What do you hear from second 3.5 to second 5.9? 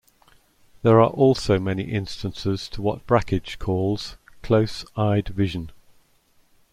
calls "close-eyed vision".